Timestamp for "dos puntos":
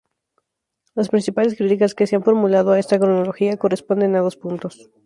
4.21-4.89